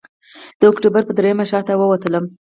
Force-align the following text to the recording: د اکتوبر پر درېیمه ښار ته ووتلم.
د 0.59 0.61
اکتوبر 0.71 1.01
پر 1.07 1.13
درېیمه 1.17 1.45
ښار 1.49 1.63
ته 1.67 1.73
ووتلم. 1.75 2.25